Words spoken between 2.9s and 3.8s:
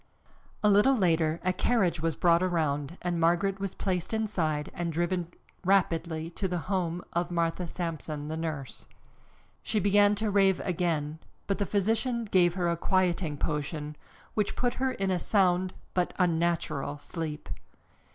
and Margaret was